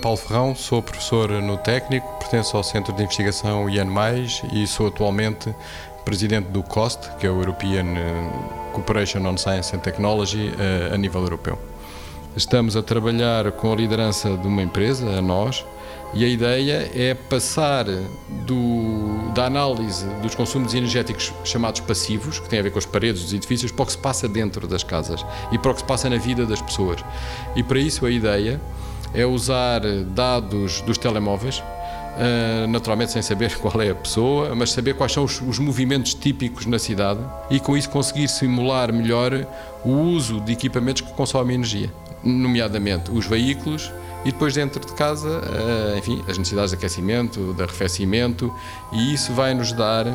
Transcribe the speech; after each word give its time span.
Paulo 0.00 0.16
Ferrão, 0.16 0.52
sou 0.52 0.82
professor 0.82 1.30
no 1.30 1.56
técnico, 1.56 2.04
pertenço 2.18 2.56
ao 2.56 2.64
Centro 2.64 2.92
de 2.92 3.04
Investigação 3.04 3.70
IAN+, 3.70 3.86
e 4.52 4.66
sou 4.66 4.88
atualmente 4.88 5.54
presidente 6.04 6.48
do 6.48 6.60
COST, 6.60 7.08
que 7.20 7.26
é 7.26 7.30
o 7.30 7.38
European 7.38 7.84
eh, 7.96 8.72
Cooperation 8.72 9.24
on 9.24 9.36
Science 9.36 9.74
and 9.74 9.78
Technology, 9.78 10.52
eh, 10.58 10.92
a 10.92 10.96
nível 10.96 11.22
europeu. 11.22 11.56
Estamos 12.36 12.76
a 12.76 12.82
trabalhar 12.82 13.52
com 13.52 13.72
a 13.72 13.76
liderança 13.76 14.36
de 14.36 14.44
uma 14.44 14.60
empresa, 14.60 15.08
a 15.08 15.22
nós, 15.22 15.64
e 16.12 16.24
a 16.24 16.28
ideia 16.28 16.90
é 16.92 17.14
passar 17.14 17.84
do, 18.44 19.30
da 19.34 19.44
análise 19.44 20.04
dos 20.20 20.34
consumos 20.34 20.74
energéticos 20.74 21.32
chamados 21.44 21.80
passivos, 21.80 22.40
que 22.40 22.48
têm 22.48 22.58
a 22.58 22.62
ver 22.62 22.72
com 22.72 22.78
as 22.80 22.86
paredes 22.86 23.22
dos 23.22 23.32
edifícios, 23.32 23.70
para 23.70 23.84
o 23.84 23.86
que 23.86 23.92
se 23.92 23.98
passa 23.98 24.28
dentro 24.28 24.66
das 24.66 24.82
casas 24.82 25.24
e 25.52 25.58
para 25.58 25.70
o 25.70 25.74
que 25.74 25.80
se 25.80 25.86
passa 25.86 26.10
na 26.10 26.16
vida 26.16 26.44
das 26.44 26.60
pessoas. 26.60 27.04
E 27.54 27.62
para 27.62 27.78
isso 27.78 28.04
a 28.04 28.10
ideia 28.10 28.60
é 29.14 29.24
usar 29.26 29.80
dados 30.14 30.80
dos 30.82 30.98
telemóveis, 30.98 31.62
Uh, 32.10 32.66
naturalmente 32.66 33.12
sem 33.12 33.22
saber 33.22 33.56
qual 33.62 33.80
é 33.80 33.90
a 33.90 33.94
pessoa, 33.94 34.52
mas 34.54 34.72
saber 34.72 34.94
quais 34.94 35.12
são 35.12 35.22
os, 35.22 35.40
os, 35.40 35.60
movimentos 35.60 36.12
típicos 36.12 36.66
na 36.66 36.78
cidade 36.78 37.20
e 37.48 37.60
com 37.60 37.76
isso 37.76 37.88
conseguir 37.88 38.26
simular 38.26 38.92
melhor 38.92 39.46
o 39.84 39.90
uso 39.90 40.40
de 40.40 40.52
equipamentos 40.52 41.02
que 41.02 41.12
consomem 41.12 41.54
energia, 41.54 41.90
nomeadamente 42.22 43.12
os 43.12 43.26
veículos 43.26 43.92
e 44.24 44.32
depois 44.32 44.54
dentro 44.54 44.84
de 44.84 44.92
casa, 44.92 45.28
uh, 45.28 45.98
enfim, 45.98 46.22
as 46.28 46.36
necessidades 46.36 46.70
de 46.70 46.76
aquecimento, 46.76 47.54
de 47.54 47.62
arrefecimento 47.62 48.52
e 48.92 49.14
isso 49.14 49.32
vai 49.32 49.54
nos 49.54 49.72
dar 49.72 50.06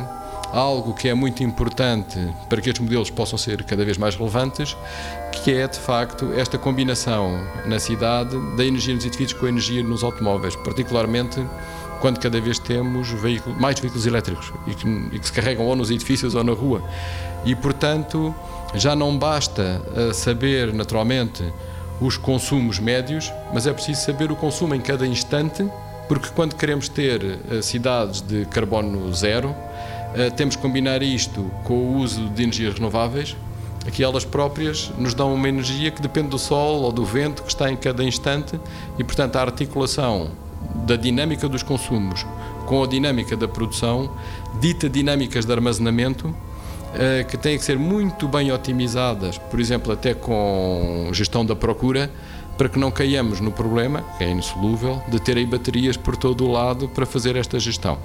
algo 0.52 0.94
que 0.94 1.08
é 1.08 1.14
muito 1.14 1.42
importante 1.42 2.18
para 2.48 2.60
que 2.60 2.68
estes 2.68 2.82
modelos 2.82 3.10
possam 3.10 3.36
ser 3.36 3.64
cada 3.64 3.84
vez 3.84 3.98
mais 3.98 4.14
relevantes, 4.14 4.76
que 5.32 5.52
é 5.52 5.66
de 5.66 5.78
facto 5.78 6.32
esta 6.34 6.56
combinação 6.56 7.44
na 7.66 7.78
cidade 7.78 8.36
da 8.56 8.64
energia 8.64 8.94
nos 8.94 9.04
edifícios 9.04 9.38
com 9.38 9.46
a 9.46 9.48
energia 9.48 9.82
nos 9.82 10.04
automóveis, 10.04 10.54
particularmente 10.56 11.44
quando 12.00 12.20
cada 12.20 12.40
vez 12.40 12.58
temos 12.58 13.10
mais 13.58 13.80
veículos 13.80 14.06
elétricos 14.06 14.52
e 14.66 14.74
que, 14.74 14.88
e 15.12 15.18
que, 15.18 15.26
se 15.26 15.32
carregam 15.32 15.66
ou 15.66 15.74
nos 15.74 15.90
edifícios 15.90 16.34
ou 16.34 16.44
na 16.44 16.52
rua. 16.52 16.82
E 17.44 17.54
portanto 17.54 18.34
já 18.74 18.94
não 18.94 19.16
basta 19.18 19.82
uh, 19.96 20.12
saber 20.12 20.72
naturalmente 20.72 21.42
os 22.00 22.16
consumos 22.16 22.78
médios, 22.78 23.32
mas 23.52 23.66
é 23.66 23.72
preciso 23.72 24.00
saber 24.00 24.30
o 24.30 24.36
consumo 24.36 24.74
em 24.74 24.80
cada 24.80 25.06
instante, 25.06 25.66
porque 26.08 26.28
quando 26.30 26.54
queremos 26.54 26.88
ter 26.88 27.22
uh, 27.22 27.62
cidades 27.62 28.20
de 28.20 28.44
carbono 28.46 29.12
zero, 29.14 29.48
uh, 29.48 30.30
temos 30.36 30.56
que 30.56 30.62
combinar 30.62 31.02
isto 31.02 31.50
com 31.64 31.74
o 31.74 31.96
uso 31.98 32.28
de 32.28 32.42
energias 32.42 32.74
renováveis, 32.74 33.36
que 33.92 34.02
elas 34.02 34.24
próprias 34.24 34.90
nos 34.98 35.14
dão 35.14 35.32
uma 35.32 35.48
energia 35.48 35.90
que 35.90 36.02
depende 36.02 36.28
do 36.28 36.38
sol 36.38 36.82
ou 36.82 36.92
do 36.92 37.04
vento 37.04 37.42
que 37.42 37.48
está 37.48 37.70
em 37.70 37.76
cada 37.76 38.02
instante 38.02 38.58
e, 38.98 39.04
portanto, 39.04 39.36
a 39.36 39.42
articulação 39.42 40.30
da 40.86 40.96
dinâmica 40.96 41.48
dos 41.48 41.62
consumos 41.62 42.26
com 42.66 42.82
a 42.82 42.86
dinâmica 42.86 43.36
da 43.36 43.46
produção 43.46 44.10
dita 44.60 44.88
dinâmicas 44.88 45.46
de 45.46 45.52
armazenamento 45.52 46.28
eh, 46.28 46.45
que 47.28 47.36
têm 47.36 47.58
que 47.58 47.64
ser 47.64 47.78
muito 47.78 48.26
bem 48.28 48.50
otimizadas, 48.50 49.38
por 49.38 49.60
exemplo, 49.60 49.92
até 49.92 50.14
com 50.14 51.10
gestão 51.12 51.44
da 51.44 51.54
procura, 51.54 52.10
para 52.56 52.68
que 52.68 52.78
não 52.78 52.90
caiamos 52.90 53.40
no 53.40 53.52
problema, 53.52 54.02
que 54.16 54.24
é 54.24 54.30
insolúvel, 54.30 55.02
de 55.08 55.20
ter 55.20 55.36
aí 55.36 55.46
baterias 55.46 55.96
por 55.96 56.16
todo 56.16 56.44
o 56.44 56.52
lado 56.52 56.88
para 56.88 57.04
fazer 57.04 57.36
esta 57.36 57.58
gestão. 57.58 57.98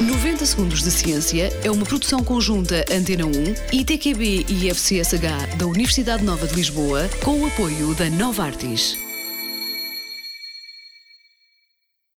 90 0.00 0.46
Segundos 0.46 0.82
de 0.84 0.92
Ciência 0.92 1.52
é 1.64 1.70
uma 1.72 1.84
produção 1.84 2.22
conjunta 2.22 2.84
Antena 2.88 3.26
1, 3.26 3.30
ITQB 3.72 4.46
e 4.48 4.70
FCSH 4.70 5.56
da 5.56 5.66
Universidade 5.66 6.22
Nova 6.22 6.46
de 6.46 6.54
Lisboa, 6.54 7.08
com 7.24 7.40
o 7.40 7.46
apoio 7.46 7.94
da 7.94 8.08
Nova 8.08 8.44
Artis. 8.44 9.07